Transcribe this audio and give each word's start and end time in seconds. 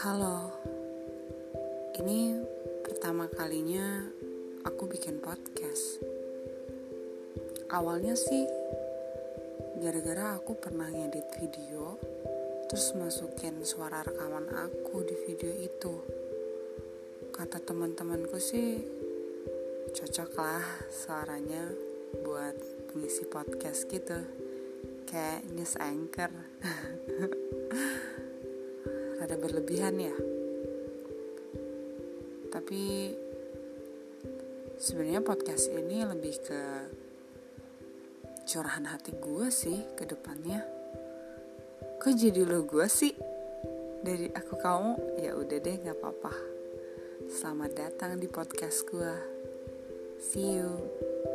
Halo, 0.00 0.48
ini 2.00 2.40
pertama 2.80 3.28
kalinya 3.28 4.08
aku 4.64 4.88
bikin 4.88 5.20
podcast. 5.20 6.00
Awalnya 7.68 8.16
sih 8.16 8.48
gara-gara 9.84 10.40
aku 10.40 10.56
pernah 10.56 10.88
ngedit 10.88 11.28
video, 11.36 12.00
terus 12.72 12.96
masukin 12.96 13.60
suara 13.68 14.00
rekaman 14.00 14.48
aku 14.56 15.04
di 15.04 15.16
video 15.28 15.52
itu. 15.60 15.94
Kata 17.28 17.60
teman-temanku 17.60 18.40
sih 18.40 18.80
cocok 19.92 20.30
lah 20.40 20.64
suaranya 20.88 21.68
buat 22.24 22.56
pengisi 22.88 23.28
podcast 23.28 23.84
gitu 23.92 24.24
kayak 25.04 25.44
news 25.52 25.76
anchor 25.76 26.32
berlebihan 29.42 29.98
ya. 29.98 30.14
Tapi 32.54 33.10
sebenarnya 34.78 35.26
podcast 35.26 35.66
ini 35.74 36.06
lebih 36.06 36.38
ke 36.46 36.62
curahan 38.46 38.86
hati 38.86 39.10
gue 39.18 39.50
sih 39.50 39.82
ke 39.98 40.06
depannya. 40.06 40.62
Kok 41.98 42.14
jadi 42.14 42.46
lo 42.46 42.62
gue 42.62 42.86
sih? 42.86 43.10
Dari 44.02 44.30
aku 44.30 44.54
kamu 44.54 45.18
ya 45.18 45.34
udah 45.34 45.58
deh 45.58 45.76
nggak 45.82 45.98
apa-apa. 45.98 46.34
Selamat 47.26 47.74
datang 47.74 48.22
di 48.22 48.30
podcast 48.30 48.86
gue 48.86 49.42
see 50.22 50.54
you 50.54 51.31